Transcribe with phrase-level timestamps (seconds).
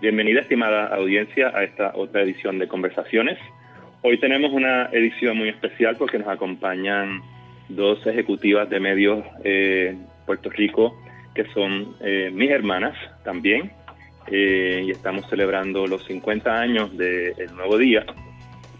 [0.00, 3.36] Bienvenida, estimada audiencia, a esta otra edición de Conversaciones.
[4.02, 7.20] Hoy tenemos una edición muy especial porque nos acompañan
[7.68, 10.96] dos ejecutivas de medios eh, Puerto Rico
[11.34, 13.72] que son eh, mis hermanas también.
[14.28, 18.06] Eh, y estamos celebrando los 50 años del Nuevo Día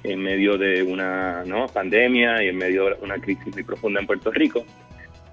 [0.04, 1.42] en medio de una
[1.74, 4.64] pandemia y en medio de una crisis muy profunda en Puerto Rico.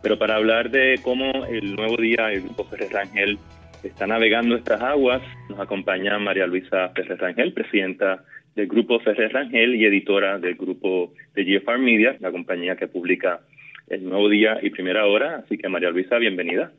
[0.02, 3.38] Pero para hablar de cómo el Nuevo Día, el Grupo Ferrer Rangel,
[3.84, 5.22] está navegando estas aguas.
[5.50, 8.24] Nos acompaña María Luisa Ferrer Rangel, presidenta
[8.56, 13.42] del Grupo Ferrer Rangel y editora del grupo de GFR Media, la compañía que publica
[13.88, 15.38] El Nuevo Día y Primera Hora.
[15.38, 16.72] Así que María Luisa, bienvenida.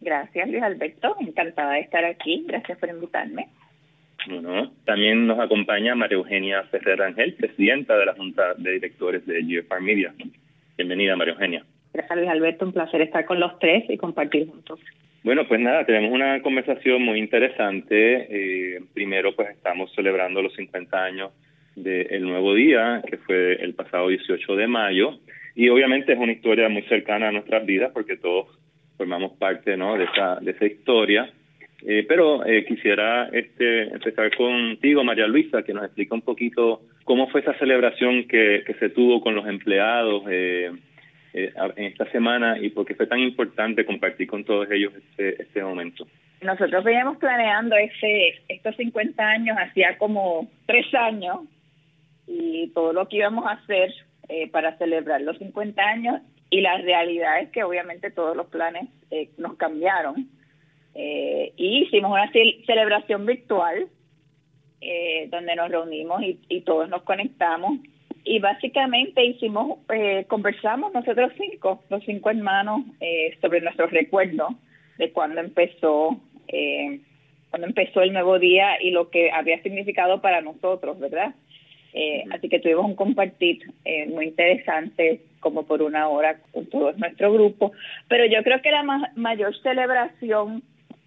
[0.00, 1.16] Gracias, Luis Alberto.
[1.20, 2.44] Encantada de estar aquí.
[2.46, 3.48] Gracias por invitarme.
[4.28, 9.42] Bueno, también nos acompaña María Eugenia Ferrer Rangel, presidenta de la Junta de Directores de
[9.42, 10.12] GFR Media.
[10.76, 11.64] Bienvenida, María Eugenia.
[11.92, 12.66] Gracias, Luis Alberto.
[12.66, 14.80] Un placer estar con los tres y compartir juntos.
[15.22, 18.26] Bueno, pues nada, tenemos una conversación muy interesante.
[18.30, 21.32] Eh, primero, pues estamos celebrando los 50 años
[21.76, 25.18] del Nuevo Día, que fue el pasado 18 de mayo.
[25.54, 28.48] Y obviamente es una historia muy cercana a nuestras vidas porque todos
[28.96, 29.96] formamos parte ¿no?
[29.98, 31.30] de, esa, de esa historia.
[31.86, 37.28] Eh, pero eh, quisiera este, empezar contigo, María Luisa, que nos explica un poquito cómo
[37.28, 40.24] fue esa celebración que, que se tuvo con los empleados.
[40.30, 40.70] Eh,
[41.32, 45.40] eh, en esta semana y por qué fue tan importante compartir con todos ellos este,
[45.40, 46.04] este momento.
[46.42, 51.40] Nosotros veníamos planeando ese, estos 50 años hacía como tres años
[52.26, 53.92] y todo lo que íbamos a hacer
[54.28, 56.20] eh, para celebrar los 50 años
[56.50, 60.28] y la realidad es que obviamente todos los planes eh, nos cambiaron
[60.92, 63.86] y hicimos una celebración virtual
[65.28, 67.78] donde nos reunimos y todos nos conectamos
[68.24, 74.54] y básicamente hicimos, eh, conversamos nosotros cinco, los cinco hermanos, eh, sobre nuestros recuerdos
[74.98, 77.00] de cuando empezó, eh,
[77.50, 81.34] cuando empezó el nuevo día y lo que había significado para nosotros, ¿verdad?
[81.92, 86.92] Eh, así que tuvimos un compartir eh, muy interesante, como por una hora con todo
[86.92, 87.72] nuestro grupo.
[88.08, 90.62] Pero yo creo que la mayor celebración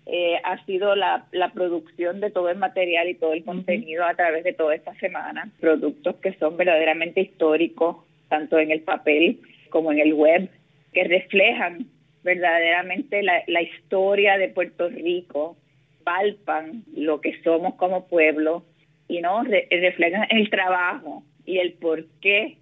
[0.06, 4.16] eh, ha sido la, la producción de todo el material y todo el contenido a
[4.16, 5.50] través de toda esta semana.
[5.60, 7.98] Productos que son verdaderamente históricos,
[8.30, 10.50] tanto en el papel como en el web,
[10.92, 11.88] que reflejan
[12.24, 15.58] verdaderamente la, la historia de Puerto Rico,
[16.04, 18.66] palpan lo que somos como pueblo
[19.08, 22.58] y no reflejan el trabajo y el porqué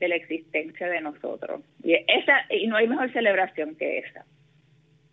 [0.00, 1.62] de la existencia de nosotros.
[1.82, 4.24] Y esa y no hay mejor celebración que esa.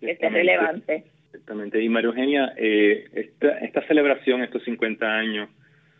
[0.01, 1.05] Es relevante.
[1.31, 1.81] Exactamente.
[1.81, 5.49] Y María Eugenia, eh, esta, esta celebración, estos 50 años,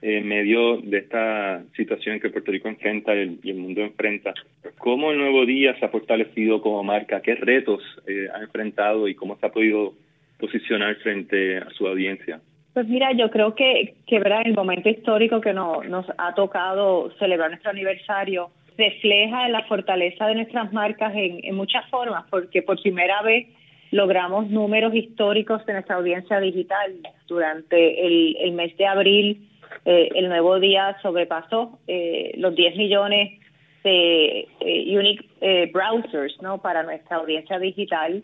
[0.01, 4.33] en medio de esta situación que Puerto Rico enfrenta y el mundo enfrenta,
[4.77, 7.21] ¿cómo el Nuevo Día se ha fortalecido como marca?
[7.21, 9.93] ¿Qué retos eh, ha enfrentado y cómo se ha podido
[10.39, 12.41] posicionar frente a su audiencia?
[12.73, 14.41] Pues mira, yo creo que, que ¿verdad?
[14.43, 20.35] el momento histórico que nos, nos ha tocado celebrar nuestro aniversario refleja la fortaleza de
[20.35, 23.47] nuestras marcas en muchas formas, porque por primera vez
[23.91, 26.93] logramos números históricos de nuestra audiencia digital.
[27.27, 28.05] Durante
[28.45, 29.49] el, mes de abril,
[29.85, 33.39] eh, el nuevo día sobrepasó eh, los 10 millones
[33.83, 36.61] de eh, unique eh, browsers ¿no?
[36.61, 38.23] para nuestra audiencia digital.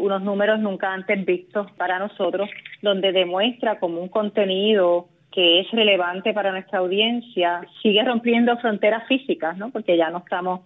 [0.00, 2.50] Unos números nunca antes vistos para nosotros,
[2.82, 9.56] donde demuestra como un contenido que es relevante para nuestra audiencia sigue rompiendo fronteras físicas,
[9.56, 9.70] ¿no?
[9.70, 10.62] Porque ya no estamos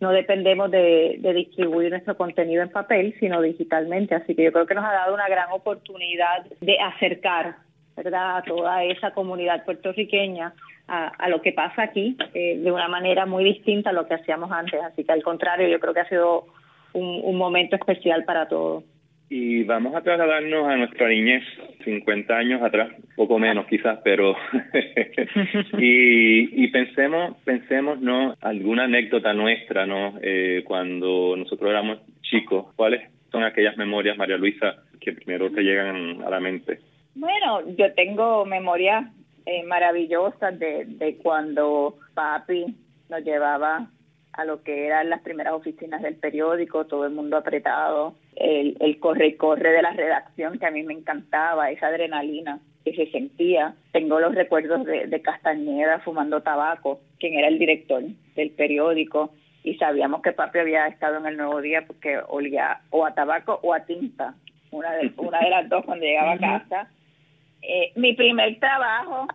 [0.00, 4.14] no dependemos de, distribuir nuestro contenido en papel, sino digitalmente.
[4.14, 7.56] Así que yo creo que nos ha dado una gran oportunidad de acercar
[7.96, 8.38] ¿verdad?
[8.38, 10.52] a toda esa comunidad puertorriqueña
[10.86, 14.50] a, lo que pasa aquí eh, de una manera muy distinta a lo que hacíamos
[14.52, 14.82] antes.
[14.82, 16.46] Así que al contrario, yo creo que ha sido
[16.92, 18.84] un momento especial para todos.
[19.28, 21.42] Y vamos a trasladarnos a nuestra niñez,
[21.84, 24.36] 50 años atrás, poco menos quizás, pero
[25.78, 28.34] y, pensemos, pensemos, ¿no?
[28.40, 30.18] Alguna anécdota nuestra, ¿no?
[30.22, 36.22] Eh, cuando nosotros éramos chicos, ¿cuáles son aquellas memorias, María Luisa, que primero te llegan
[36.22, 36.80] a la mente?
[37.14, 39.06] Bueno, yo tengo memorias
[39.46, 42.66] eh, maravillosas de, de cuando papi
[43.08, 43.88] nos llevaba
[44.36, 48.98] a lo que eran las primeras oficinas del periódico, todo el mundo apretado, el, el
[48.98, 53.10] corre y corre de la redacción que a mí me encantaba, esa adrenalina que se
[53.10, 53.74] sentía.
[53.92, 58.02] Tengo los recuerdos de, de Castañeda fumando tabaco, quien era el director
[58.34, 59.30] del periódico,
[59.62, 63.60] y sabíamos que papi había estado en el Nuevo Día porque olía o a tabaco
[63.62, 64.34] o a tinta,
[64.70, 66.90] una de, una de las dos cuando llegaba a casa.
[67.62, 69.26] Eh, mi primer trabajo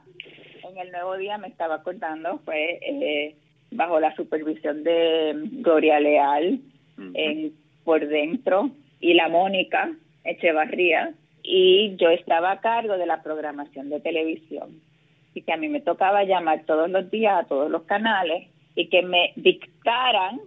[0.70, 2.80] en el Nuevo Día, me estaba acordando, fue...
[2.82, 3.36] Eh,
[3.72, 6.60] bajo la supervisión de Gloria Leal
[7.14, 9.92] en por dentro y la Mónica
[10.24, 11.14] Echevarría
[11.44, 14.82] y yo estaba a cargo de la programación de televisión
[15.34, 18.88] y que a mí me tocaba llamar todos los días a todos los canales y
[18.90, 20.40] que me dictaran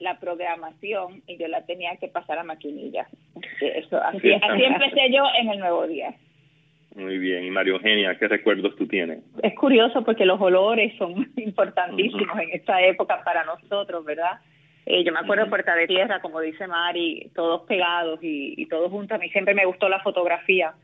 [0.00, 3.06] la programación y yo la tenía que pasar a maquinilla.
[3.60, 6.14] Eso, así, así empecé yo en el nuevo día.
[6.94, 7.44] Muy bien.
[7.44, 9.20] Y Mario Eugenia, ¿qué recuerdos tú tienes?
[9.42, 14.40] Es curioso porque los olores son importantísimos en esta época para nosotros, ¿verdad?
[14.84, 18.90] Eh, yo me acuerdo de Puerta de Tierra, como dice Mari, todos pegados y, todos
[18.90, 19.14] juntos.
[19.14, 20.74] A mí siempre me gustó la fotografía.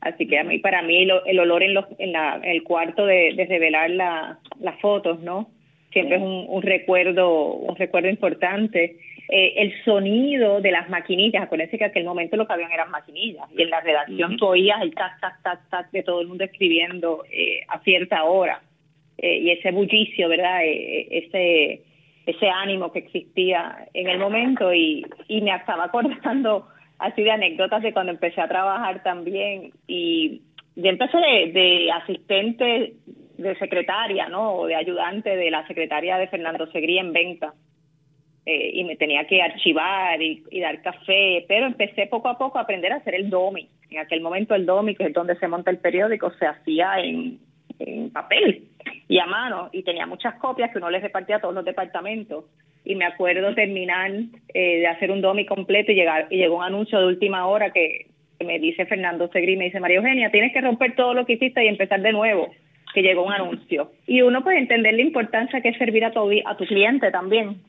[0.00, 3.32] Así que a mí, para mí, el olor en, los, en, la, el cuarto de,
[3.34, 5.50] de revelar la, las fotos, ¿no?
[5.92, 8.96] Siempre es un, un recuerdo, un recuerdo importante.
[9.30, 12.90] Eh, el sonido de las maquinillas, acuérdense que en aquel momento lo que habían eran
[12.90, 16.28] maquinillas, y en la redacción tú oías el tac, tac, tac, tac de todo el
[16.28, 18.62] mundo escribiendo eh, a cierta hora,
[19.18, 20.60] eh, y ese bullicio, ¿verdad?
[20.64, 21.82] ese,
[22.24, 26.66] ese ánimo que existía en el momento, y, y me estaba acordando
[26.98, 30.40] así de anécdotas de cuando empecé a trabajar también, y
[30.74, 32.94] yo empecé de, de asistente
[33.36, 34.54] de secretaria, ¿no?
[34.54, 37.52] O de ayudante de la secretaria de Fernando Segrí en venta
[38.50, 42.62] eh, y me tenía que archivar y, dar café, pero empecé poco a poco a
[42.62, 43.68] aprender a hacer el DOMI.
[43.90, 47.40] En aquel momento el DOMI, que es donde se monta el periódico, se hacía en,
[48.10, 48.64] papel
[49.06, 52.46] y a mano y tenía muchas copias que uno les repartía a todos los departamentos.
[52.86, 54.12] Y me acuerdo terminar
[54.54, 57.70] eh, de hacer un DOMI completo y, llegar, y llegó un anuncio de última hora
[57.70, 58.06] que,
[58.42, 61.62] me dice Fernando Segri, me dice, María Eugenia, tienes que romper todo lo que hiciste
[61.62, 62.48] y empezar de nuevo
[62.94, 63.92] que llegó un anuncio.
[64.06, 67.60] Y uno puede entender la importancia que es servir a tu, a tu cliente también,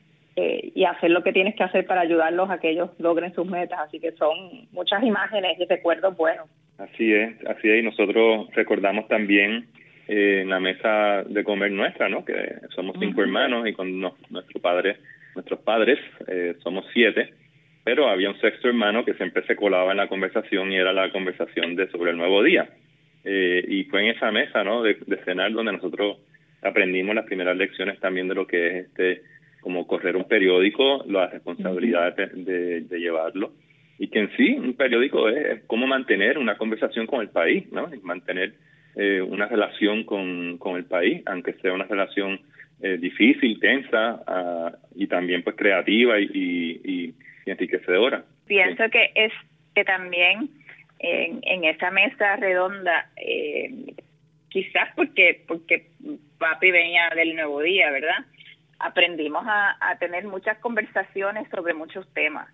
[0.42, 3.46] eh, y hacer lo que tienes que hacer para ayudarlos a que ellos logren sus
[3.46, 3.78] metas.
[3.80, 6.48] Así que son muchas imágenes y recuerdos buenos.
[6.78, 7.80] Así es, así es.
[7.80, 9.66] Y nosotros recordamos también
[10.08, 12.24] eh, en la mesa de comer nuestra, ¿no?
[12.24, 14.96] Que somos cinco hermanos y con nuestro padre,
[15.34, 17.34] nuestros padres eh, somos siete.
[17.84, 21.12] Pero había un sexto hermano que siempre se colaba en la conversación y era la
[21.12, 22.66] conversación de sobre el nuevo día.
[23.24, 24.82] y fue en esa mesa, ¿no?
[24.82, 26.16] De, de cenar donde nosotros
[26.62, 29.22] aprendimos las primeras lecciones también de lo que es este
[29.60, 33.52] como correr un periódico, la responsabilidad de, llevarlo.
[33.98, 37.90] Y que en sí un periódico es cómo mantener una conversación con el país, ¿no?
[38.02, 38.54] mantener
[38.96, 42.40] eh, una relación con, con el país, aunque sea una relación
[42.82, 47.14] eh, difícil, tensa ah, y también pues creativa y, y,
[47.44, 48.24] enriquecedora.
[48.46, 49.32] Pienso que es
[49.74, 50.48] que también
[50.98, 53.94] en, en esa mesa redonda, eh,
[54.48, 55.88] quizás porque, porque
[56.38, 58.24] papi venía del nuevo día, ¿verdad?
[58.80, 62.48] Aprendimos a, tener muchas conversaciones sobre muchos temas,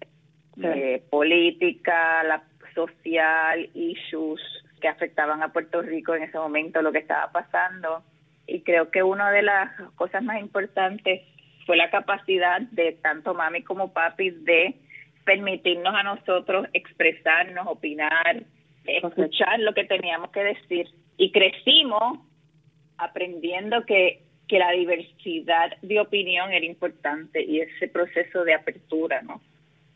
[0.63, 2.43] eh, política, la
[2.75, 4.41] social, issues
[4.81, 8.03] que afectaban a Puerto Rico en ese momento, lo que estaba pasando.
[8.47, 11.23] Y creo que una de las cosas más importantes
[11.65, 14.77] fue la capacidad de tanto mami como papi de
[15.25, 18.45] permitirnos a nosotros expresarnos, opinar,
[18.85, 20.87] escuchar lo que teníamos que decir.
[21.17, 22.21] Y crecimos
[22.99, 29.41] aprendiendo que que la diversidad de opinión era importante y ese proceso de apertura, ¿no?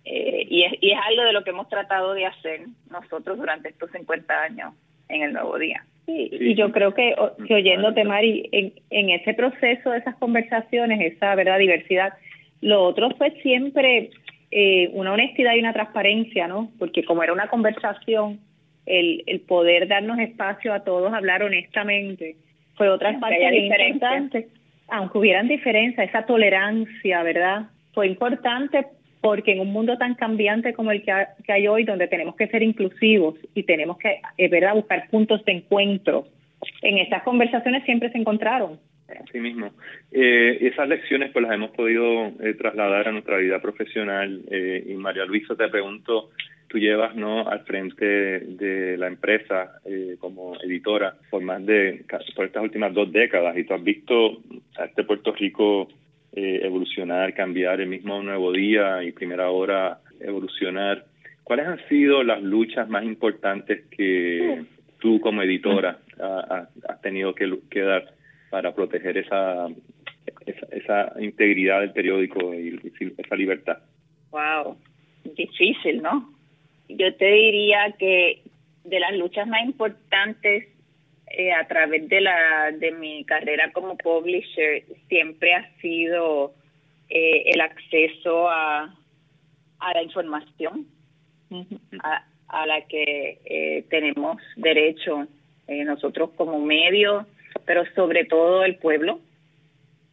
[0.05, 3.69] Eh, y, es, y es algo de lo que hemos tratado de hacer nosotros durante
[3.69, 4.75] estos 50 años
[5.09, 5.85] en el Nuevo Día.
[6.07, 7.15] Sí, y yo creo que,
[7.47, 12.15] que oyéndote, Mari, en, en ese proceso de esas conversaciones, esa verdad diversidad,
[12.61, 14.11] lo otro fue siempre
[14.51, 16.73] eh, una honestidad y una transparencia, ¿no?
[16.79, 18.41] Porque como era una conversación,
[18.87, 22.37] el, el poder darnos espacio a todos hablar honestamente,
[22.81, 24.49] fue otra parte importante,
[24.89, 27.67] aunque hubieran diferencias, esa tolerancia, ¿verdad?
[27.93, 28.87] Fue importante
[29.21, 31.13] porque en un mundo tan cambiante como el que,
[31.53, 35.53] hay hoy, donde tenemos que ser inclusivos y tenemos que, eh, ¿verdad?, buscar puntos de
[35.53, 36.25] encuentro,
[36.81, 38.79] en esas conversaciones siempre se encontraron.
[39.09, 39.73] Así mismo.
[40.11, 44.95] Eh, esas lecciones pues las hemos podido eh, trasladar a nuestra vida profesional eh, y
[44.95, 46.31] María Luisa te pregunto,
[46.71, 52.05] tú llevas no al frente de la empresa eh, como editora por más de
[52.37, 54.41] por estas últimas dos décadas y tú has visto
[54.79, 55.89] a este Puerto Rico
[56.33, 61.07] eh, evolucionar, cambiar el mismo nuevo día y primera hora evolucionar.
[61.43, 64.65] ¿Cuáles han sido las luchas más importantes que
[65.01, 68.15] tú como editora has tenido que, que, dar
[68.51, 69.67] para proteger esa,
[70.47, 72.79] esa, esa integridad del periódico y
[73.19, 73.79] esa libertad?
[74.31, 74.77] Wow,
[75.35, 76.40] difícil, ¿no?
[76.97, 78.43] Yo te diría que
[78.85, 80.69] de las luchas más importantes
[81.27, 86.55] eh, a través de la de mi carrera como publisher siempre ha sido
[87.09, 88.95] eh, el acceso a,
[89.79, 90.87] a la información
[92.03, 95.27] a, a la que eh, tenemos derecho
[95.69, 97.27] nosotros como medio
[97.65, 99.21] pero sobre todo el pueblo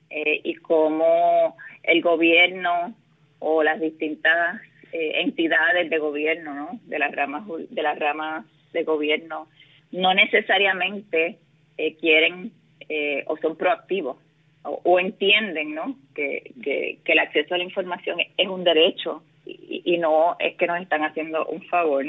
[0.09, 2.95] y como el gobierno
[3.39, 6.79] o las distintas eh, entidades de gobierno, ¿no?
[6.85, 9.47] De las ramas de las ramas de gobierno
[9.91, 11.37] no necesariamente
[11.77, 12.51] eh, quieren
[12.89, 14.17] eh, o son proactivos
[14.63, 15.95] o, entienden ¿no?
[16.13, 20.81] Que, que, el acceso a la información es un derecho y, no es que nos
[20.81, 22.05] están haciendo un favor.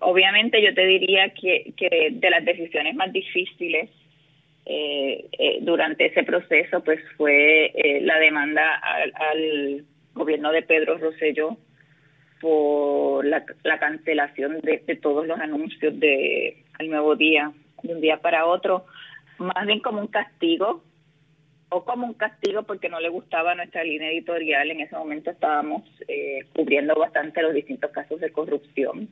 [0.00, 3.88] Obviamente yo te diría que, que de las decisiones más difíciles
[4.66, 11.56] eh, eh, durante ese proceso pues fue eh, la demanda al, gobierno de Pedro Rosselló
[12.40, 13.44] por la,
[13.78, 18.86] cancelación de, todos los anuncios de al nuevo día de un día para otro
[19.40, 20.82] más bien como un castigo
[21.70, 24.70] o como un castigo porque no le gustaba nuestra línea editorial.
[24.70, 29.08] En ese momento estábamos eh, cubriendo bastante los distintos casos de corrupción.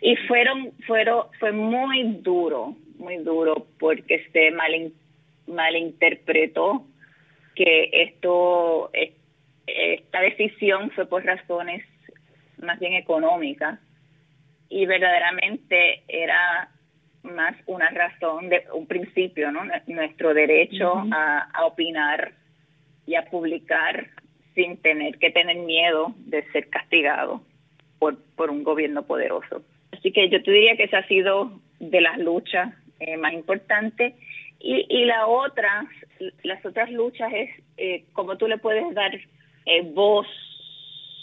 [0.00, 4.92] Y fueron, fueron, fue muy duro, muy duro porque se mal,
[5.46, 6.86] malinterpretó
[7.54, 8.90] que esto,
[9.66, 11.84] esta decisión fue por razones
[12.58, 13.78] más bien económicas
[14.68, 16.68] y verdaderamente era
[17.22, 19.62] más una razón de un principio, ¿no?
[19.86, 22.32] Nuestro derecho a, opinar
[23.06, 24.08] y a publicar
[24.54, 27.42] sin tener que tener miedo de ser castigado
[27.98, 29.62] por, por un gobierno poderoso.
[29.92, 34.14] Así que yo te diría que esa ha sido de las luchas eh, más importantes.
[34.60, 35.86] Y, y la otra,
[36.42, 40.26] las otras luchas es eh, cómo tú le puedes dar eh, voz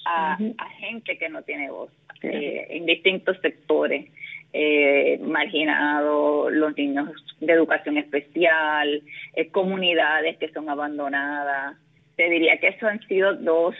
[0.05, 1.91] a, a, gente que no tiene voz
[2.23, 4.09] eh, en distintos sectores
[4.53, 9.01] eh, marginados, los niños de educación especial,
[9.35, 11.77] eh, comunidades que son abandonadas.
[12.15, 13.75] Te diría que eso han sido dos,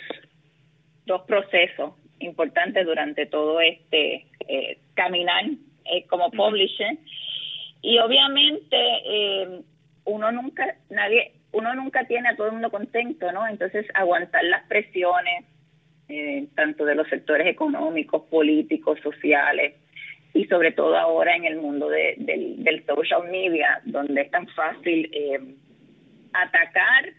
[1.06, 5.46] dos procesos importantes durante todo este eh, caminar
[5.86, 6.98] eh, como publisher.
[7.82, 9.62] Y obviamente eh,
[10.06, 13.48] uno nunca, nadie, uno nunca tiene a todo el mundo contento, ¿no?
[13.48, 15.46] Entonces aguantar las presiones,
[16.56, 19.76] tanto de los sectores económicos, políticos, sociales,
[20.34, 25.10] y sobre todo ahora en el mundo de, del, social media, donde es tan fácil
[25.12, 25.40] eh,
[26.34, 27.10] atacar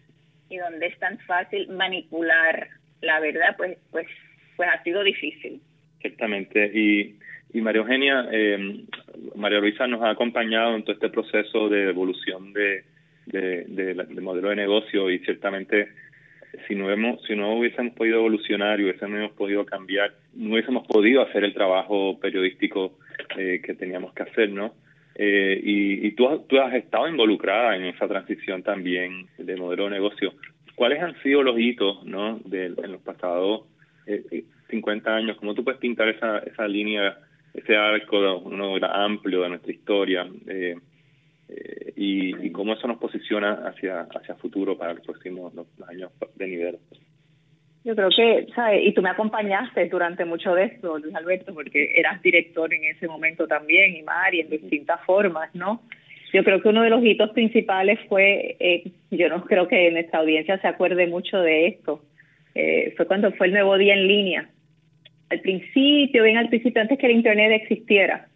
[0.49, 2.67] y donde es tan fácil manipular
[3.01, 4.07] la verdad, pues, pues,
[4.55, 5.61] pues ha sido difícil.
[5.99, 6.71] Exactamente.
[6.73, 7.19] Y,
[7.53, 8.83] y María Eugenia, eh,
[9.35, 12.85] María Luisa nos ha acompañado en todo este proceso de evolución de,
[13.25, 15.89] de modelo de negocio y ciertamente
[16.67, 21.21] si no hemos, si no hubiésemos podido evolucionar y hubiésemos podido cambiar, no hubiésemos podido
[21.21, 22.97] hacer el trabajo periodístico
[23.37, 24.73] eh, que teníamos que hacer, ¿no?
[25.15, 29.91] Eh, y, y tú, tú has estado involucrada en esa transición también de modelo de
[29.91, 30.33] negocio.
[30.75, 32.39] ¿Cuáles han sido los hitos, ¿no?
[32.51, 33.65] En los pasados
[34.07, 37.17] eh, 50 años, ¿cómo tú puedes pintar esa, esa línea,
[37.53, 40.27] ese arco uno amplio de nuestra historia?
[40.47, 40.75] Eh,
[41.49, 45.53] eh, y, cómo eso nos posiciona hacia hacia futuro para los próximos
[45.87, 46.79] años de nivel.
[47.83, 48.81] Yo creo que, ¿sabes?
[48.85, 53.07] Y tú me acompañaste durante mucho de esto, Luis Alberto, porque eras director en ese
[53.07, 55.81] momento también, y Mari, en distintas formas, ¿no?
[56.31, 60.19] Yo creo que uno de los hitos principales fue, eh, yo no creo que nuestra
[60.19, 62.01] audiencia se acuerde mucho de esto,
[62.55, 64.49] eh, fue cuando fue el nuevo día en línea.
[65.29, 68.27] Al principio, bien al principio, antes que el Internet existiera,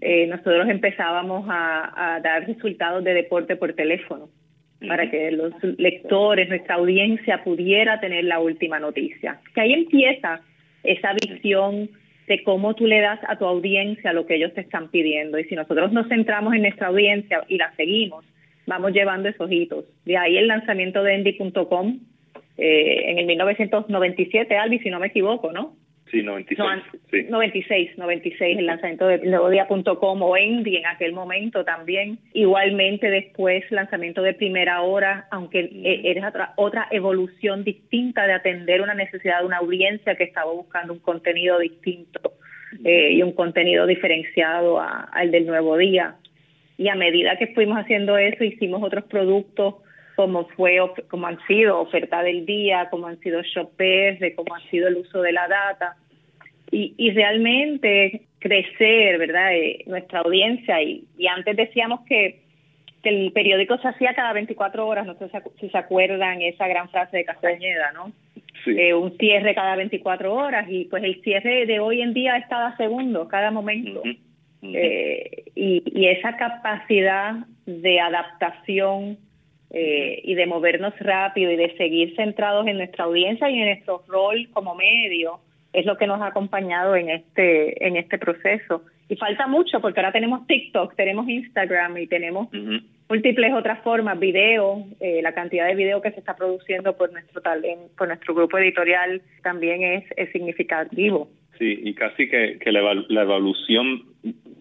[0.00, 4.28] eh, nosotros empezábamos a, dar resultados de deporte por teléfono
[4.86, 9.40] para que los lectores, nuestra audiencia pudiera tener la última noticia.
[9.54, 10.40] Que ahí empieza
[10.82, 11.88] esa visión
[12.26, 15.38] de cómo tú le das a tu audiencia lo que ellos te están pidiendo.
[15.38, 18.24] Y si nosotros nos centramos en nuestra audiencia y la seguimos,
[18.66, 19.86] vamos llevando esos hitos.
[20.04, 22.00] De ahí el lanzamiento de Endy.com
[22.56, 25.74] eh, en el 1997, Albi, si no me equivoco, ¿no?
[26.10, 27.30] Sí, 96.
[27.30, 32.18] 96, 96, el lanzamiento de Neodia.com o Endy en aquel momento también.
[32.34, 36.06] Igualmente después lanzamiento de Primera Hora, aunque mm.
[36.06, 40.92] era otra, otra evolución distinta de atender una necesidad de una audiencia que estaba buscando
[40.92, 42.34] un contenido distinto
[42.84, 46.16] eh, y un contenido diferenciado al del Nuevo Día.
[46.76, 49.76] Y a medida que fuimos haciendo eso, hicimos otros productos
[50.16, 50.78] como fue
[51.08, 54.96] como han sido oferta del día, como han sido shoppers, de cómo ha sido el
[54.96, 55.96] uso de la data
[56.70, 59.54] y, y realmente crecer, ¿verdad?
[59.54, 60.82] Eh, nuestra audiencia.
[60.82, 62.42] Y, y antes decíamos que,
[63.02, 65.30] que, el periódico se hacía cada 24 horas, no sé
[65.60, 68.12] si se acuerdan esa gran frase de Castañeda, ¿no?
[68.66, 72.46] Eh, un cierre cada 24 horas y pues el cierre de hoy en día es
[72.46, 74.02] cada segundo, cada momento.
[74.62, 77.34] Eh, y, y esa capacidad
[77.66, 79.18] de adaptación
[79.70, 84.02] eh, y de movernos rápido y de seguir centrados en nuestra audiencia y en nuestro
[84.08, 85.40] rol como medio
[85.72, 90.00] es lo que nos ha acompañado en este en este proceso y falta mucho porque
[90.00, 92.48] ahora tenemos TikTok, tenemos Instagram y tenemos
[93.08, 97.40] múltiples otras formas, video, eh, la cantidad de video que se está produciendo por nuestro
[97.42, 101.28] talento, por nuestro grupo editorial también es, es significativo.
[101.58, 104.02] Sí, y casi que, que la, la evolución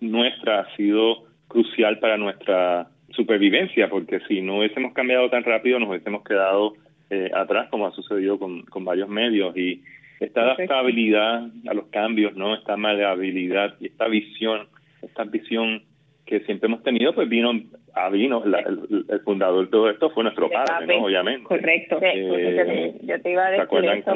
[0.01, 5.89] nuestra ha sido crucial para nuestra supervivencia, porque si no hubiésemos cambiado tan rápido nos
[5.89, 6.73] hubiésemos quedado
[7.09, 9.55] eh, atrás, como ha sucedido con, con varios medios.
[9.55, 9.83] Y
[10.19, 14.67] esta adaptabilidad a los cambios, no esta maleabilidad y esta visión,
[15.01, 15.83] esta visión
[16.25, 17.51] que siempre hemos tenido, pues vino
[17.93, 21.05] a vino, el, fundador de todo esto fue nuestro padre, ¿no?
[21.05, 21.43] Obviamente.
[21.43, 21.99] Correcto.
[22.01, 24.13] Eh, yo te iba a decir eso,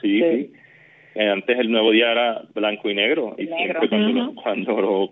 [0.00, 0.52] Sí, sí.
[1.14, 5.10] Eh, antes el nuevo día era blanco y negro, y siempre cuando, cuando lo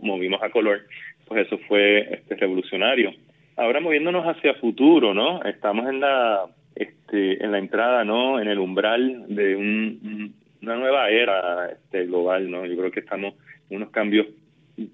[0.00, 0.80] movimos a color,
[1.26, 3.12] pues eso fue este revolucionario.
[3.56, 5.42] Ahora moviéndonos hacia futuro, ¿no?
[5.42, 8.38] Estamos en la este, en la entrada, ¿no?
[8.38, 12.66] En el umbral de una nueva era este, global, ¿no?
[12.66, 13.34] Yo creo que estamos
[13.70, 14.26] en unos cambios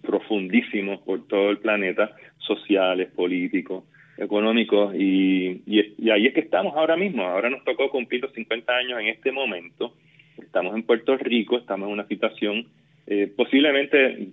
[0.01, 3.85] profundísimos por todo el planeta, sociales, políticos,
[4.17, 7.25] económicos, y, y, ahí es que estamos ahora mismo.
[7.25, 9.95] Ahora nos tocó cumplir los 50 años en este momento.
[10.39, 12.67] Estamos en Puerto Rico, estamos en una situación
[13.07, 14.29] eh, posiblemente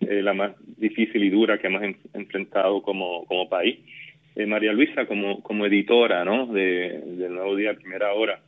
[0.00, 1.82] eh, la más difícil y dura que hemos
[2.14, 3.78] enfrentado como, como país.
[4.34, 6.46] Eh, María Luisa, como, como editora ¿no?
[6.46, 8.40] de, del Nuevo Día, Primera Hora,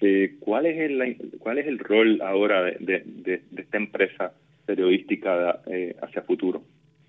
[0.00, 4.32] eh, ¿cuál, es el, ¿cuál es el rol ahora de, de, esta empresa
[4.66, 6.62] periodística eh, hacia futuro?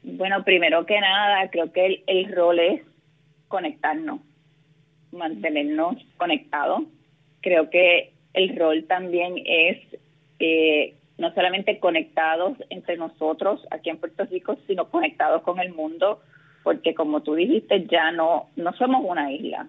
[0.04, 2.82] Bueno, primero que nada, creo que el, el rol es
[3.48, 4.20] conectarnos,
[5.12, 6.84] mantenernos conectados.
[7.42, 9.78] Creo que el rol también es
[10.40, 16.22] eh, no solamente conectados entre nosotros aquí en Puerto Rico, sino conectados con el mundo,
[16.64, 19.68] porque como tú dijiste, ya no, no somos una isla.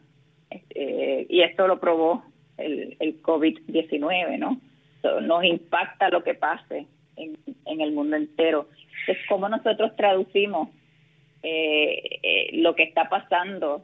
[0.51, 2.25] Este, y esto lo probó
[2.57, 4.61] el, el COVID-19, ¿no?
[5.21, 6.87] nos impacta lo que pase
[7.17, 7.37] en,
[7.67, 8.69] en el mundo entero.
[9.07, 10.69] Es como nosotros traducimos
[11.43, 13.83] eh, eh, lo que está pasando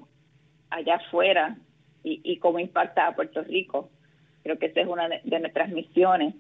[0.71, 1.57] allá afuera
[2.03, 3.91] y, y cómo impacta a Puerto Rico.
[4.43, 6.35] Creo que esa es una de nuestras misiones.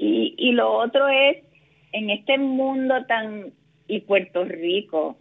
[0.00, 1.44] Y, y lo otro es,
[1.92, 3.52] en este mundo tan,
[3.86, 5.18] y Puerto Rico,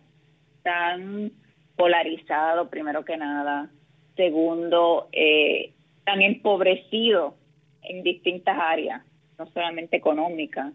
[0.63, 1.33] tan
[1.75, 3.69] polarizado, primero que nada.
[4.15, 5.73] Segundo, eh,
[6.05, 7.35] tan empobrecido
[7.83, 9.01] en distintas áreas,
[9.37, 10.71] no solamente económicas.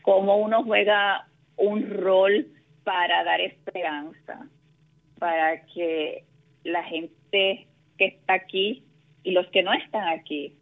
[0.00, 2.46] Cómo uno juega un rol
[2.84, 4.48] para dar esperanza,
[5.18, 6.24] para que
[6.64, 7.66] la gente
[7.98, 8.82] que está aquí
[9.22, 10.54] y los que no están aquí,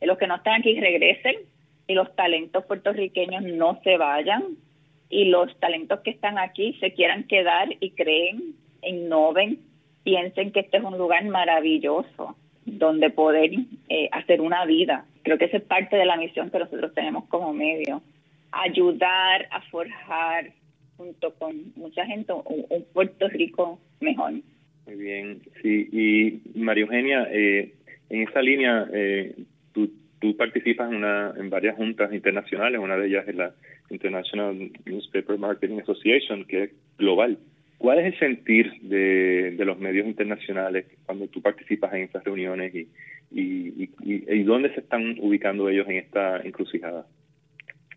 [0.00, 1.36] los que no están aquí regresen
[1.88, 4.44] y los talentos puertorriqueños no se vayan
[5.08, 9.58] y los talentos que están aquí se quieran quedar y creen, innoven,
[10.04, 13.52] piensen que este es un lugar maravilloso donde poder
[13.88, 15.06] eh, hacer una vida.
[15.22, 18.02] Creo que esa es parte de la misión que nosotros tenemos como medio,
[18.52, 20.52] ayudar a forjar
[20.98, 24.32] junto con mucha gente un, Puerto Rico mejor.
[24.86, 25.88] Muy bien, sí.
[25.92, 27.74] Y María Eugenia, eh,
[28.10, 29.34] en esa línea, eh,
[29.72, 29.90] tú,
[30.20, 33.52] tú participas en, una, en varias juntas internacionales, una de ellas es la
[33.90, 37.38] International Newspaper Marketing Association, que es global.
[37.78, 42.88] ¿Cuál es el sentir de, los medios internacionales cuando tú participas en estas reuniones y,
[43.30, 47.06] y, dónde se están ubicando ellos en esta encrucijada?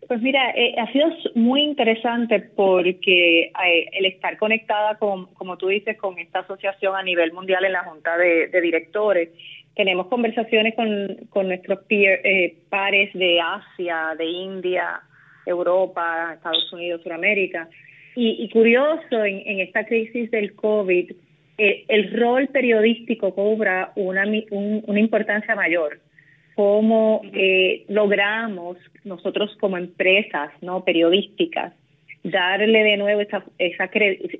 [0.06, 5.68] Pues mira, eh, ha sido muy interesante porque eh, el estar conectada con, como tú
[5.68, 9.30] dices, con esta asociación a nivel mundial en la Junta de Directores,
[9.74, 15.00] tenemos conversaciones con, nuestros peer, eh, pares de Asia, de India,
[15.46, 17.68] Europa, Estados Unidos, Sudamérica.
[18.14, 21.12] Y, curioso, en, esta crisis del COVID,
[21.56, 26.00] el rol periodístico cobra una, una importancia mayor.
[26.54, 31.72] Cómo eh, logramos nosotros como empresas no periodísticas
[32.22, 33.90] darle de nuevo esa, esa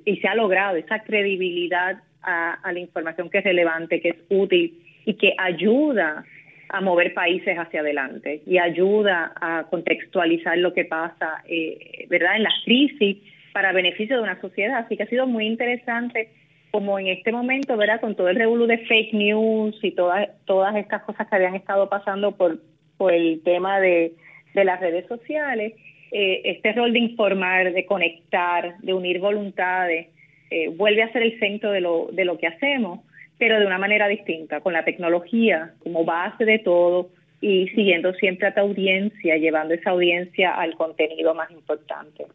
[0.05, 4.79] y se ha logrado esa credibilidad a la información que es relevante, que es útil
[5.05, 6.25] y que ayuda
[6.69, 12.43] a mover países hacia adelante y ayuda a contextualizar lo que pasa, eh, ¿verdad?, en
[12.43, 13.17] la crisis
[13.53, 14.79] para beneficio de una sociedad.
[14.79, 16.29] Así que ha sido muy interesante
[16.71, 20.75] como en este momento, ¿verdad?, con todo el revuelo de fake news y todas todas
[20.75, 22.59] estas cosas que habían estado pasando por,
[22.97, 24.13] por el tema de,
[24.55, 25.73] de las redes sociales,
[26.11, 30.07] eh, este rol de informar, de conectar, de unir voluntades,
[30.49, 33.01] eh, vuelve a ser el centro de lo, de lo que hacemos
[33.37, 37.09] pero de una manera distinta, con la tecnología como base de todo
[37.41, 42.25] y siguiendo siempre a tu audiencia, llevando esa audiencia al contenido más importante.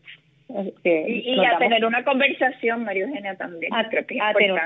[0.85, 3.73] y, a tener una conversación, María Eugenia, también.
[3.73, 4.61] A, tener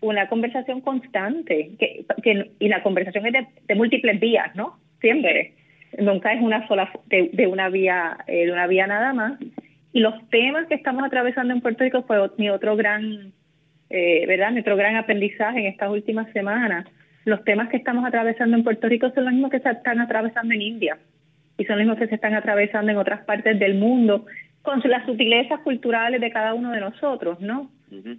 [0.00, 4.76] una conversación constante, que, que, y la conversación es de, múltiples vías, ¿no?
[5.00, 5.52] Siempre.
[5.98, 9.38] Nunca es una sola, de, de una vía, eh, de una vía nada más.
[9.92, 13.32] Y los temas que estamos atravesando en Puerto Rico fue mi otro gran
[13.94, 14.50] eh, ¿verdad?
[14.50, 16.84] Nuestro gran aprendizaje en estas últimas semanas.
[17.24, 20.52] Los temas que estamos atravesando en Puerto Rico son los mismos que se están atravesando
[20.52, 20.98] en India
[21.56, 24.26] y son los mismos que se están atravesando en otras partes del mundo
[24.62, 27.70] con las sutilezas culturales de cada uno de nosotros, ¿no?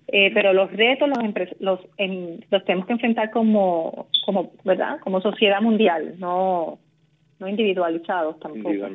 [0.07, 1.17] eh, pero los retos los,
[1.59, 1.79] los,
[2.49, 4.99] los tenemos que enfrentar como, como, ¿verdad?
[5.01, 6.79] Como sociedad mundial, no,
[7.39, 8.91] no individualizados tampoco.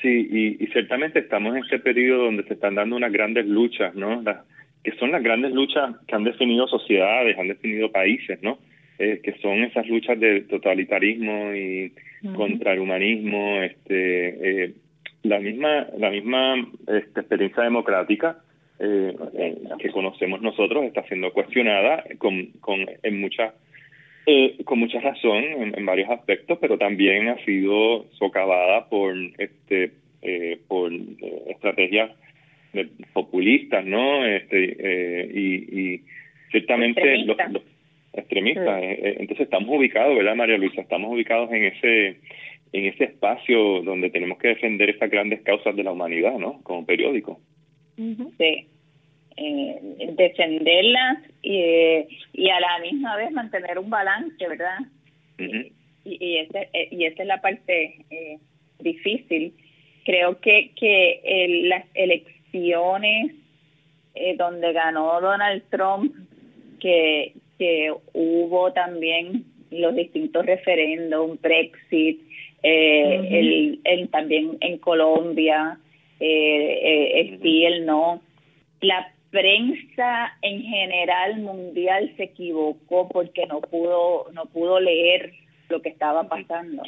[0.00, 3.94] Sí, y, y, ciertamente estamos en ese periodo donde se están dando unas grandes luchas,
[3.94, 4.22] ¿no?
[4.22, 4.38] Las,
[4.84, 8.58] que son las grandes luchas que han definido sociedades, han definido países, ¿no?
[8.98, 11.92] Eh, que son esas luchas de totalitarismo y
[12.36, 14.74] contra el humanismo, este, eh,
[15.24, 16.54] la misma, la misma
[16.86, 18.38] este, experiencia democrática
[18.78, 19.14] eh,
[19.78, 23.54] que conocemos nosotros está siendo cuestionada con, con en mucha
[24.26, 25.44] eh, con mucha razón
[25.74, 29.92] en, varios aspectos, pero también ha sido socavada por este
[30.68, 31.56] por eh,
[32.74, 34.24] estrategias populistas, ¿no?
[34.26, 36.04] Este eh, y, y
[36.50, 37.36] ciertamente los,
[38.12, 38.80] extremistas.
[38.82, 40.80] Entonces estamos ubicados, ¿verdad, María Luisa?
[40.80, 42.16] Estamos ubicados en ese
[42.74, 46.60] en ese espacio donde tenemos que defender esas grandes causas de la humanidad, ¿no?
[46.64, 47.40] Como periódico.
[47.96, 48.66] Sí.
[49.36, 54.78] Eh, defenderlas y, eh, y a la misma vez mantener un balance, ¿verdad?
[55.38, 55.72] y,
[56.04, 58.38] y, ese, eh, y esa es la parte eh,
[58.80, 59.54] difícil.
[60.04, 66.14] Creo que, que las elecciones eh, donde ganó Donald Trump,
[66.80, 72.20] que, que hubo también los distintos referendos, Brexit,
[72.62, 75.78] eh, el, también en Colombia,
[76.20, 78.22] eh, el sí, el no.
[78.80, 85.32] La prensa en general mundial se equivocó porque no pudo no pudo leer
[85.68, 86.84] lo que estaba pasando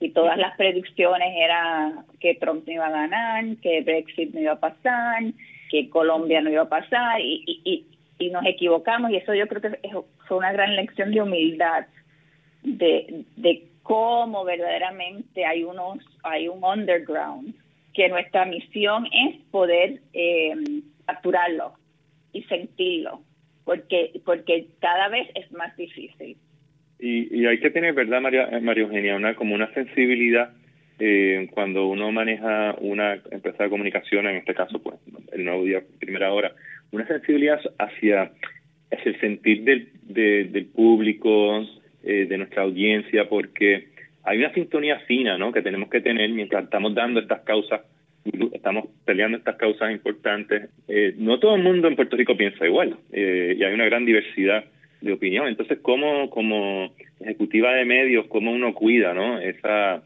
[0.00, 4.52] y todas las predicciones eran que Trump no iba a ganar, que Brexit no iba
[4.52, 5.22] a pasar,
[5.70, 7.86] que Colombia no iba a pasar y, y,
[8.18, 9.78] y nos equivocamos y eso yo creo que
[10.26, 11.86] fue una gran lección de humildad
[12.62, 17.54] de, de cómo verdaderamente hay unos hay un underground
[17.92, 20.54] que nuestra misión es poder eh,
[21.06, 21.72] capturarlo
[22.32, 23.22] y sentirlo,
[23.64, 26.36] porque, porque cada vez es más difícil.
[27.00, 29.16] Y, y hay que tener, ¿verdad, María, eh, María Eugenia?
[29.16, 30.50] Una, como una sensibilidad
[30.98, 34.96] eh, cuando uno maneja una empresa de comunicación, en este caso, pues,
[35.32, 36.52] el nuevo día, primera hora,
[36.92, 38.32] una sensibilidad hacia,
[38.90, 39.88] hacia el sentir del,
[40.52, 41.66] del público,
[42.02, 43.88] eh, de nuestra audiencia, porque
[44.24, 47.80] hay una sintonía fina, ¿no?, que tenemos que tener mientras estamos dando estas causas
[48.52, 50.68] estamos peleando estas causas importantes.
[50.88, 54.04] Eh, no todo el mundo en Puerto Rico piensa igual eh, y hay una gran
[54.04, 54.64] diversidad
[55.00, 55.48] de opinión.
[55.48, 59.38] Entonces, ¿cómo como ejecutiva de medios, cómo uno cuida ¿no?
[59.38, 60.02] esa,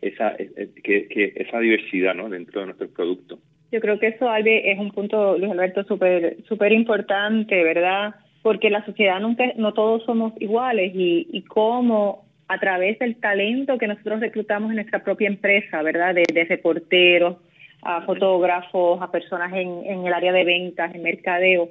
[0.00, 2.28] esa, eh, que, que esa diversidad ¿no?
[2.28, 3.38] dentro de nuestro producto?
[3.72, 8.14] Yo creo que eso, Albe, es un punto, Luis Alberto, súper super importante, ¿verdad?
[8.42, 13.78] Porque la sociedad nunca, no todos somos iguales y, y cómo a través del talento
[13.78, 16.14] que nosotros reclutamos en nuestra propia empresa, ¿verdad?
[16.14, 17.38] De, reporteros,
[17.82, 21.70] a fotógrafos, a personas en, en el área de ventas, en mercadeo.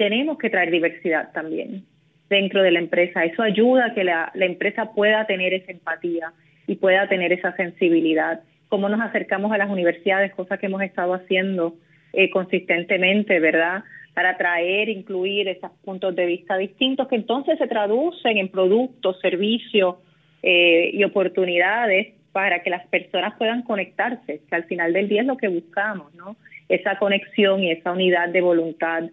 [0.00, 1.84] Tenemos que traer diversidad también
[2.30, 3.22] dentro de la empresa.
[3.22, 6.32] Eso ayuda a que la, empresa pueda tener esa empatía
[6.66, 8.40] y pueda tener esa sensibilidad.
[8.70, 11.74] Cómo nos acercamos a las universidades, cosas que hemos estado haciendo
[12.14, 13.84] eh, consistentemente, ¿verdad?
[14.14, 19.96] Para traer, incluir esos puntos de vista distintos que entonces se traducen en productos, servicios,
[20.42, 25.26] eh, y oportunidades para que las personas puedan conectarse, que al final del día es
[25.26, 26.38] lo que buscamos, ¿no?
[26.70, 29.10] Esa conexión y esa unidad de voluntad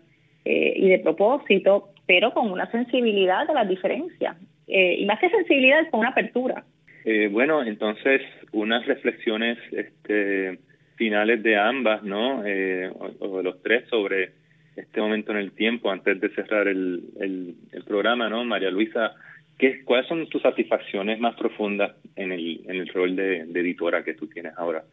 [0.47, 4.37] eh, y de propósito, pero con una sensibilidad de las diferencias.
[4.67, 6.63] Eh, y más que sensibilidad, con una apertura.
[7.05, 10.59] Eh, bueno, entonces, unas reflexiones este,
[10.95, 12.45] finales de ambas, ¿no?
[12.45, 14.31] Eh, o, de los tres sobre
[14.75, 18.43] este momento en el tiempo antes de cerrar el, el, el programa, ¿no?
[18.43, 19.15] María Luisa,
[19.57, 24.13] ¿Qué, ¿Cuáles son tus satisfacciones más profundas en el, en el rol de, editora que
[24.13, 24.83] tú tienes ahora?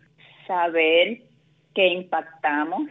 [0.46, 1.18] Saber
[1.74, 2.88] que impactamos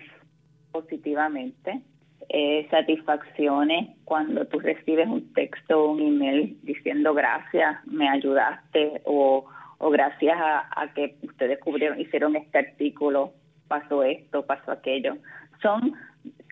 [0.71, 1.81] positivamente.
[2.29, 9.45] Eh, satisfacciones cuando tú recibes un texto o un email diciendo gracias, me ayudaste o,
[9.91, 13.33] gracias a, a que ustedes cubrieron, hicieron este artículo,
[13.67, 15.17] pasó esto, pasó aquello.
[15.61, 15.93] Son,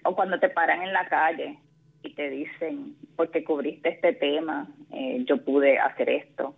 [0.04, 1.58] o cuando te paran en la calle
[2.04, 6.56] y te dicen, porque cubriste este tema, eh, yo pude hacer esto,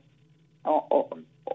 [0.63, 1.09] o, o,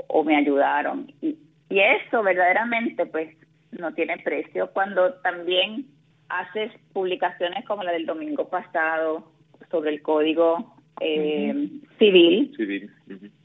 [0.07, 1.13] o me ayudaron.
[1.21, 1.37] Y,
[1.71, 3.37] y eso verdaderamente, pues,
[3.73, 4.71] no tiene precio.
[4.73, 5.87] Cuando también
[6.29, 9.31] haces publicaciones como la del domingo pasado
[9.71, 12.91] sobre el código eh, civil, civil.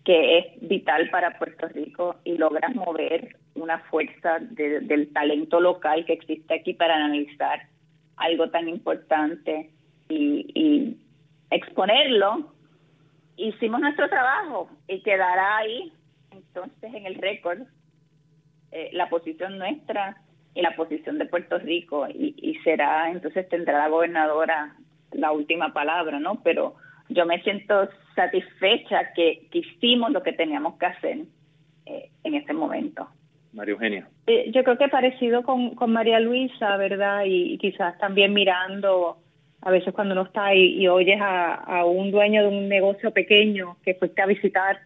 [0.03, 6.05] que es vital para Puerto Rico y logras mover una fuerza de, del talento local
[6.05, 7.67] que existe aquí para analizar
[8.17, 9.69] algo tan importante
[10.09, 10.97] y, y
[11.51, 12.53] exponerlo,
[13.37, 15.93] hicimos nuestro trabajo y quedará ahí.
[16.31, 17.59] Entonces en el récord
[18.71, 20.17] eh, la posición nuestra
[20.55, 24.75] y la posición de Puerto Rico y, y será, entonces tendrá la gobernadora
[25.13, 26.41] la última palabra, ¿no?
[26.43, 26.75] Pero
[27.09, 31.17] yo me siento satisfecha que, hicimos lo que teníamos que hacer
[31.85, 33.07] eh, en este momento.
[33.53, 34.07] María Eugenia.
[34.25, 37.23] Eh, yo creo que parecido con, con María Luisa, ¿verdad?
[37.25, 39.17] Y, quizás también mirando,
[39.61, 43.11] a veces cuando uno está ahí y oyes a, a un dueño de un negocio
[43.11, 44.79] pequeño que fuiste a visitar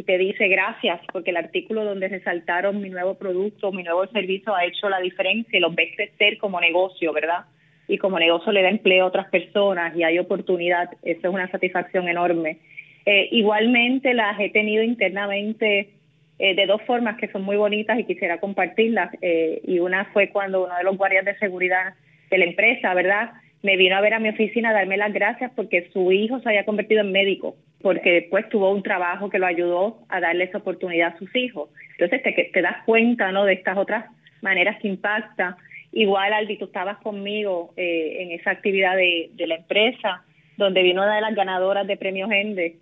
[0.00, 4.54] y te dice gracias porque el artículo donde resaltaron mi nuevo producto, mi nuevo servicio
[4.54, 7.44] ha hecho la diferencia y los ves crecer como negocio, ¿verdad?
[7.86, 11.50] Y como negocio le da empleo a otras personas y hay oportunidad, eso es una
[11.50, 12.60] satisfacción enorme.
[13.04, 15.90] Eh, igualmente las he tenido internamente
[16.38, 19.10] eh, de dos formas que son muy bonitas y quisiera compartirlas.
[19.20, 21.92] Eh, y una fue cuando uno de los guardias de seguridad
[22.30, 23.32] de la empresa, ¿verdad?
[23.62, 26.48] Me vino a ver a mi oficina a darme las gracias porque su hijo se
[26.48, 30.58] había convertido en médico porque después tuvo un trabajo que lo ayudó a darle esa
[30.58, 31.70] oportunidad a sus hijos.
[31.92, 33.44] Entonces te, te das cuenta ¿no?
[33.44, 34.04] de estas otras
[34.42, 35.56] maneras que impacta.
[35.92, 40.22] Igual, Aldi, tú estabas conmigo eh, en esa actividad de, de, la empresa,
[40.56, 42.76] donde vino una de las ganadoras de Premio Gende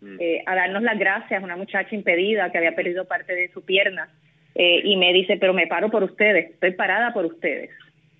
[0.00, 0.16] mm.
[0.20, 4.08] eh, a darnos las gracias, una muchacha impedida que había perdido parte de su pierna,
[4.54, 7.70] eh, y me dice, pero me paro por ustedes, estoy parada por ustedes.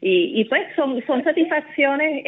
[0.00, 2.24] Y, y pues son, son satisfacciones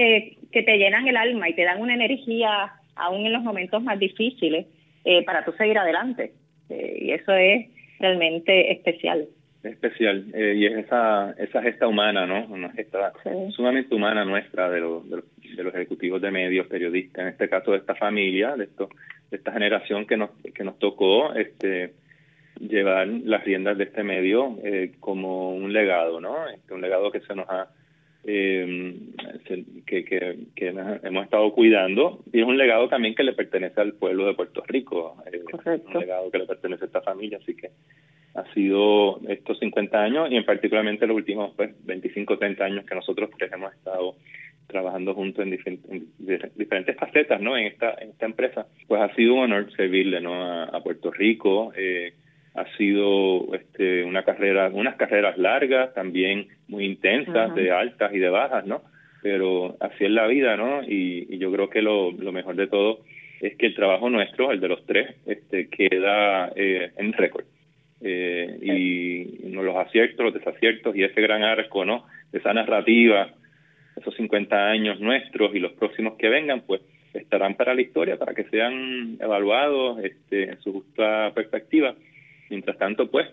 [0.51, 3.99] que te llenan el alma y te dan una energía aún en los momentos más
[3.99, 4.67] difíciles,
[5.05, 6.33] eh, para tú seguir adelante.
[6.69, 7.67] Eh, y eso es
[7.99, 9.27] realmente especial.
[9.63, 12.47] Especial, eh, y es esa, esa gesta humana, ¿no?
[12.47, 13.13] Una gesta
[13.51, 17.79] sumamente humana nuestra de, los de, los ejecutivos de medios, periodistas, en este caso de
[17.79, 18.89] esta familia, de, esto,
[19.31, 21.95] de esta generación que nos, que nos tocó este,
[22.61, 24.57] llevar las riendas de este medio
[25.01, 26.49] como un legado, ¿no?
[26.49, 27.69] Este, un legado que se nos ha
[28.25, 28.95] eh,
[29.87, 33.95] que, que, que, hemos estado cuidando y es un legado también que le pertenece al
[33.95, 35.41] pueblo de Puerto Rico, eh,
[35.87, 37.71] un legado que le pertenece a esta familia, así que
[38.35, 42.95] ha sido estos 50 años y en particularmente los últimos pues, 25 30 años que
[42.95, 44.17] nosotros tres hemos estado
[44.67, 47.57] trabajando juntos en, diferentes facetas ¿no?
[47.57, 50.35] en, esta, en esta empresa, pues ha sido un honor servirle ¿no?
[50.35, 51.73] a, a Puerto Rico.
[51.75, 52.13] Eh,
[52.59, 58.29] ha sido este, una carrera, unas carreras largas, también muy intensas, de altas y de
[58.29, 58.83] bajas, ¿no?
[59.23, 60.83] Pero así es la vida, ¿no?
[60.83, 63.01] Y, yo creo que lo, lo, mejor de todo
[63.41, 67.45] es que el trabajo nuestro, el de los tres, este, queda eh, en récord.
[68.01, 72.07] Eh, y los aciertos, los desaciertos y ese gran arco, ¿no?
[72.33, 73.31] De esa narrativa,
[73.97, 76.81] esos 50 años nuestros y los próximos que vengan, pues
[77.15, 81.95] estarán para la historia, para que sean evaluados este, en su justa perspectiva
[82.51, 83.29] Mientras tanto, pues,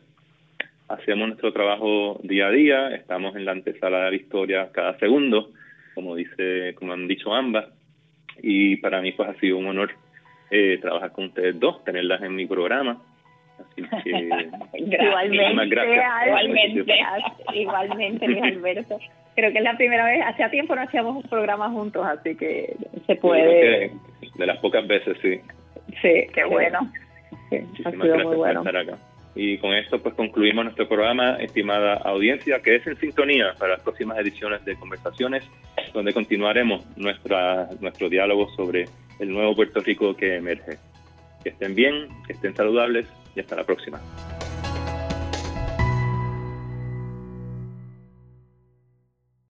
[0.88, 5.50] hacemos nuestro trabajo día a día, estamos en la antesala de la historia cada segundo,
[5.94, 7.66] como dice, como han dicho ambas,
[8.42, 9.92] y para mí pues ha sido un honor
[10.52, 13.02] eh, trabajar con ustedes dos, tenerlas en mi programa.
[13.58, 14.10] Así que
[14.78, 16.06] igualmente, gracias.
[16.28, 16.96] igualmente,
[17.54, 19.00] igualmente, Luis Alberto.
[19.36, 22.76] Creo que es la primera vez, hacía tiempo no hacíamos un programa juntos, así que
[23.06, 23.92] se puede.
[24.36, 25.40] de las pocas veces, sí.
[26.02, 26.80] Sí, qué bueno.
[27.62, 28.98] Muchísimas gracias por estar acá.
[29.36, 33.82] Y con esto pues concluimos nuestro programa, estimada audiencia, que es en sintonía para las
[33.82, 35.44] próximas ediciones de Conversaciones,
[35.94, 38.86] donde continuaremos nuestra, nuestro diálogo sobre
[39.20, 40.78] el nuevo Puerto Rico que emerge.
[41.44, 44.00] Que estén bien, que estén saludables y hasta la próxima.